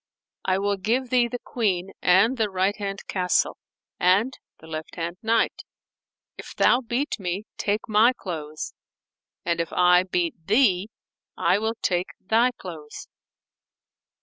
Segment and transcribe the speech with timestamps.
[0.45, 3.57] I will give thee the queen and the right hand castle
[3.99, 5.61] and the left hand knight;
[6.39, 8.73] if thou beat me, take my clothes,
[9.45, 10.89] and if I beat thee,
[11.37, 13.09] I will take thy clothes."